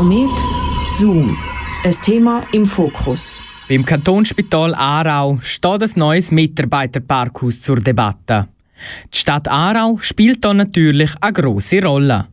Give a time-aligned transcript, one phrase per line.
[0.00, 0.42] Komet
[0.86, 1.36] Zoom.
[1.84, 3.42] Ein Thema im Fokus.
[3.68, 8.48] Beim Kantonsspital Aarau steht ein neues Mitarbeiterparkhaus zur Debatte.
[9.12, 12.28] Die Stadt Aarau spielt da natürlich eine grosse Rolle.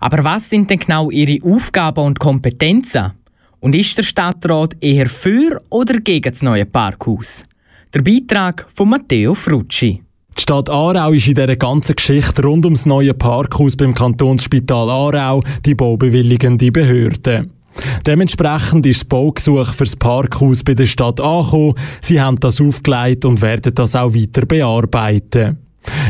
[0.00, 3.12] Aber was sind denn genau ihre Aufgaben und Kompetenzen?
[3.60, 7.44] Und ist der Stadtrat eher für oder gegen das neue Parkhaus?
[7.92, 10.02] Der Beitrag von Matteo Frucci.
[10.42, 15.40] Die Stadt Aarau ist in dieser ganzen Geschichte rund ums neue Parkhaus beim Kantonsspital Aarau
[15.64, 17.46] die baubewilligende Behörde.
[18.04, 21.74] Dementsprechend ist das Baugesuch für das Parkhaus bei der Stadt angekommen.
[22.00, 25.58] Sie haben das aufgelegt und werden das auch weiter bearbeiten.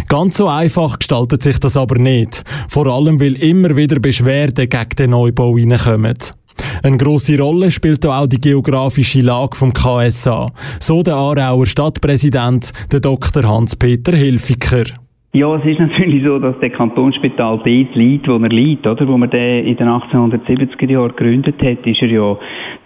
[0.08, 2.42] Ganz so einfach gestaltet sich das aber nicht.
[2.68, 6.16] Vor allem, weil immer wieder Beschwerden gegen den Neubau reinkommen.
[6.82, 10.50] Eine grosse Rolle spielt auch die geografische Lage vom KSA.
[10.80, 13.42] So der Aarauer Stadtpräsident, der Dr.
[13.44, 14.84] Hans-Peter Hilfiger.
[15.34, 19.08] Ja, es ist natürlich so, dass der Kantonsspital dort liegt, wo er liegt, oder?
[19.08, 22.36] Wo man den in den 1870er Jahren gegründet hat, ist er ja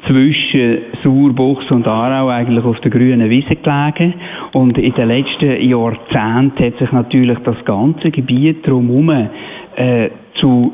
[0.07, 4.15] zwischen Sauerbuchs und Aarau eigentlich auf der grünen Wiese gelegen.
[4.53, 9.29] Und in den letzten Jahrzehnten hat sich natürlich das ganze Gebiet drumherum
[9.75, 10.11] äh,
[10.41, 10.73] zu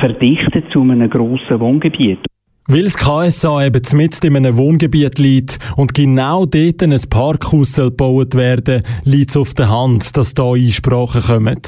[0.00, 2.29] verdichtet zu einem grossen Wohngebiet.
[2.72, 7.90] Weil das KSA eben mitten in einem Wohngebiet liegt und genau dort ein Parkhaus soll
[7.90, 11.58] gebaut werden, liegt es auf der Hand, dass da Einsprachen kommen.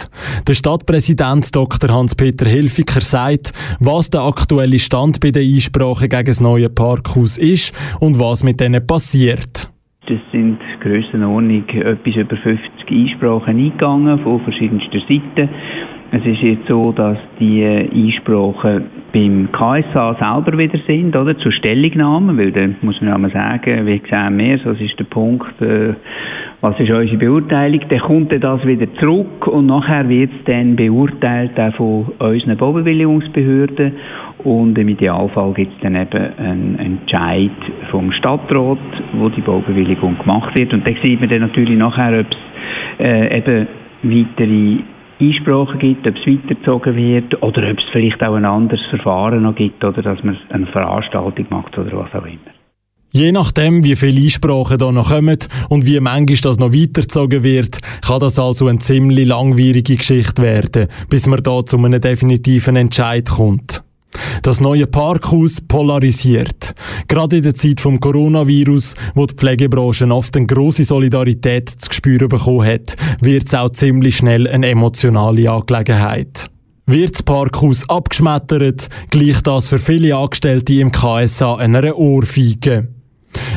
[0.47, 1.91] Der Stadtpräsident Dr.
[1.91, 7.75] Hans-Peter Hilfiger sagt, was der aktuelle Stand bei den Einsprachen gegen das neue Parkhaus ist
[7.99, 9.73] und was mit denen passiert.
[10.07, 15.49] Das sind Grössenordnung etwas über 50 Einsprachen eingegangen von verschiedensten Seiten.
[16.13, 21.37] Es ist jetzt so, dass die Einsprachen beim KSA selber wieder sind, oder?
[21.39, 25.05] Zur Stellungnahme, weil dann muss man auch mal sagen, wie sehen wir das ist der
[25.05, 25.95] Punkt, äh,
[26.61, 31.59] was ist unsere Beurteilung, dann kommt das wieder zurück und nachher wird es dann beurteilt
[31.59, 33.93] auch von unseren Baubewilligungsbehörden.
[34.45, 37.51] Und im Idealfall gibt es dann eben einen Entscheid
[37.91, 38.79] vom Stadtrat,
[39.13, 40.73] wo die Baubewilligung gemacht wird.
[40.73, 43.67] Und dann sieht man dann natürlich nachher, ob es äh, eben
[44.03, 44.79] weitere
[45.23, 49.55] Einsprachen gibt, ob es weitergezogen wird oder ob es vielleicht auch ein anderes Verfahren noch
[49.55, 52.53] gibt oder dass man eine Veranstaltung macht oder was auch immer.
[53.15, 55.37] Je nachdem, wie viele Einsprachen da noch kommen
[55.69, 60.89] und wie manchmal das noch weitergezogen wird, kann das also eine ziemlich langwierige Geschichte werden,
[61.11, 63.82] bis man da zu einem definitiven Entscheid kommt.
[64.43, 66.75] Das neue Parkhaus polarisiert.
[67.07, 72.29] Gerade in der Zeit vom Coronavirus, wo die Pflegebranche oft eine grosse Solidarität zu spüren
[72.29, 76.51] bekommen hat, wird es auch ziemlich schnell eine emotionale Angelegenheit.
[76.87, 82.89] Wird das Parkhaus abgeschmettert, gleicht das für viele Angestellte im KSA einer Ohrfeige.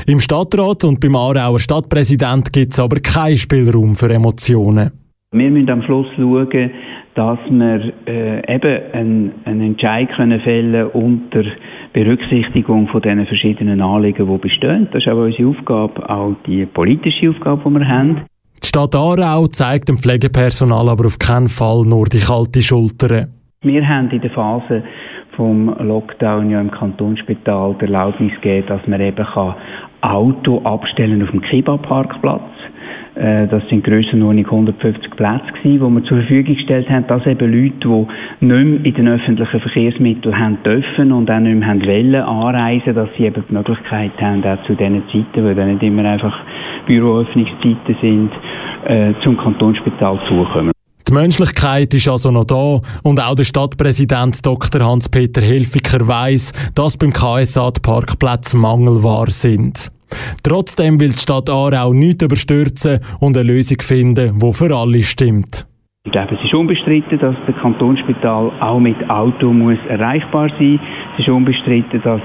[0.06, 4.91] Im Stadtrat und beim Aarauer Stadtpräsident gibt es aber keinen Spielraum für Emotionen.
[5.31, 6.72] Wir müssen am Schluss schauen,
[7.16, 11.44] dass wir äh, eben einen, einen Entscheid können fällen unter
[11.94, 14.90] Berücksichtigung von diesen verschiedenen Anliegen, die bestehen.
[14.92, 18.22] Das ist auch unsere Aufgabe, auch die politische Aufgabe, die wir haben.
[18.62, 23.28] Die Stadt Aarau zeigt dem Pflegepersonal aber auf keinen Fall nur die kalte Schulter.
[23.62, 24.84] Wir haben in der Phase
[25.36, 29.25] vom Lockdown ja im Kantonsspital die Erlaubnis gegeben, dass man eben
[30.02, 32.55] Auto abstellen auf dem Kiba-Parkplatz
[33.16, 37.76] das sind Grössenordnung 150 Plätze gewesen, die wir zur Verfügung gestellt haben, dass eben Leute,
[37.80, 42.16] die nicht mehr in den öffentlichen Verkehrsmitteln haben dürfen und auch nicht mehr haben wollen
[42.16, 46.04] anreisen, dass sie eben die Möglichkeit haben, auch zu diesen Zeiten, weil dann nicht immer
[46.04, 46.38] einfach
[46.88, 48.31] Büroöffnungszeiten sind,
[48.86, 50.72] äh, zum Kantonsspital zukommen.
[51.08, 54.81] Die Menschlichkeit ist also noch da und auch der Stadtpräsident Dr.
[54.81, 59.92] Hans-Peter Hilfiger weiß, dass beim KSA die Parkplätze mangelbar sind.
[60.44, 65.66] Trotzdem will die Stadt Aarau nichts überstürzen und eine Lösung finden, die für alle stimmt.
[66.06, 70.82] Ich glaube, es ist unbestritten, dass das Kantonsspital auch mit Auto muss erreichbar sein muss.
[71.14, 72.22] Es ist unbestritten, dass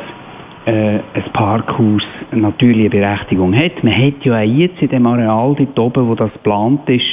[0.67, 3.83] äh, ein Parkhaus natürlich eine Berechtigung hat.
[3.83, 7.07] Man hat ja auch jetzt in dem Areal dort oben, wo das geplant ist,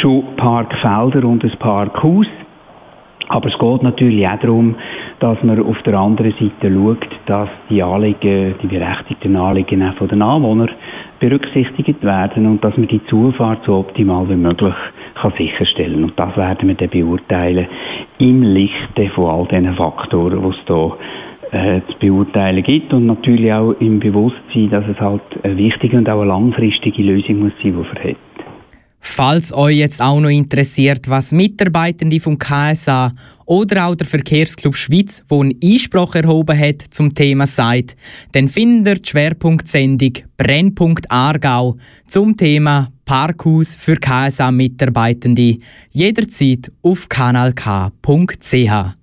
[0.00, 2.26] schon Parkfelder und ein Parkhaus.
[3.28, 4.76] Aber es geht natürlich auch darum,
[5.20, 10.08] dass man auf der anderen Seite schaut, dass die Anliegen, die berechtigten Anliegen auch von
[10.08, 10.70] den Anwohnern
[11.20, 14.74] berücksichtigt werden und dass man die Zufahrt so optimal wie möglich
[15.14, 17.66] kann sicherstellen Und das werden wir dann beurteilen
[18.18, 20.96] im Lichte von all diesen Faktoren, die es hier
[21.50, 26.08] äh, zu beurteilen gibt und natürlich auch im Bewusstsein, dass es halt eine wichtige und
[26.08, 28.27] auch eine langfristige Lösung muss sein, die man hat.
[29.00, 33.12] Falls euch jetzt auch noch interessiert, was Mitarbeitende vom KSA
[33.46, 37.96] oder auch der Verkehrsclub Schweiz, wo einen Einspruch erhoben hat zum Thema sagt,
[38.32, 45.58] dann findet ihr die Schwerpunktsendung Brennpunkt Aargau zum Thema Parkhaus für KSA-Mitarbeitende
[45.90, 48.94] jederzeit auf kanalk.ch.